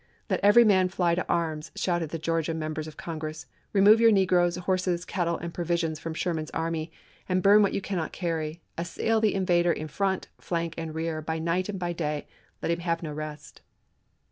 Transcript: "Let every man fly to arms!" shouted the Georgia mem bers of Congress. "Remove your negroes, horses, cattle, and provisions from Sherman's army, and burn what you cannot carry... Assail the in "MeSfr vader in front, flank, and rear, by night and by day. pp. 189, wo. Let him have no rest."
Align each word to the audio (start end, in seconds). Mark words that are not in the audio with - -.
"Let 0.31 0.39
every 0.41 0.63
man 0.63 0.89
fly 0.89 1.13
to 1.13 1.27
arms!" 1.29 1.69
shouted 1.75 2.09
the 2.09 2.17
Georgia 2.17 2.55
mem 2.55 2.73
bers 2.73 2.87
of 2.87 2.97
Congress. 2.97 3.45
"Remove 3.71 4.01
your 4.01 4.09
negroes, 4.11 4.55
horses, 4.55 5.05
cattle, 5.05 5.37
and 5.37 5.53
provisions 5.53 5.99
from 5.99 6.15
Sherman's 6.15 6.49
army, 6.55 6.91
and 7.29 7.43
burn 7.43 7.61
what 7.61 7.73
you 7.75 7.81
cannot 7.81 8.11
carry... 8.11 8.63
Assail 8.79 9.21
the 9.21 9.35
in 9.35 9.43
"MeSfr 9.43 9.47
vader 9.49 9.71
in 9.73 9.87
front, 9.87 10.27
flank, 10.39 10.73
and 10.75 10.95
rear, 10.95 11.21
by 11.21 11.37
night 11.37 11.69
and 11.69 11.77
by 11.77 11.93
day. 11.93 12.25
pp. 12.25 12.27
189, 12.31 12.45
wo. 12.49 12.57
Let 12.67 12.71
him 12.71 12.79
have 12.79 13.03
no 13.03 13.13
rest." 13.13 13.61